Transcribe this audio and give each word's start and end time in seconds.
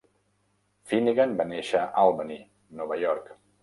Finnegan 0.93 1.37
va 1.43 1.47
néixer 1.53 1.79
a 1.85 1.93
Albany, 2.07 2.37
Nova 2.83 3.03
York. 3.09 3.35